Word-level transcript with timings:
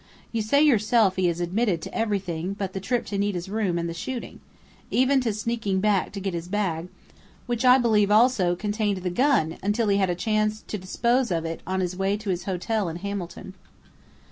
You 0.31 0.41
say 0.41 0.63
yourself 0.63 1.15
he 1.15 1.27
has 1.27 1.39
admitted 1.39 1.79
to 1.83 1.93
everything 1.95 2.55
but 2.55 2.73
the 2.73 2.79
trip 2.79 3.05
to 3.05 3.19
Nita's 3.19 3.47
room 3.49 3.77
and 3.77 3.87
the 3.87 3.93
shooting 3.93 4.39
even 4.89 5.21
to 5.21 5.31
sneaking 5.31 5.79
back 5.79 6.11
to 6.13 6.19
get 6.19 6.33
his 6.33 6.47
bag, 6.47 6.87
which 7.45 7.63
I 7.63 7.77
believe 7.77 8.09
also 8.09 8.55
contained 8.55 9.03
the 9.03 9.11
gun 9.11 9.59
until 9.61 9.89
he 9.89 9.97
had 9.97 10.09
a 10.09 10.15
chance 10.15 10.63
to 10.63 10.79
dispose 10.79 11.29
of 11.29 11.45
it 11.45 11.61
on 11.67 11.81
his 11.81 11.95
way 11.95 12.17
to 12.17 12.31
his 12.31 12.45
hotel 12.45 12.89
in 12.89 12.95
Hamilton." 12.95 13.53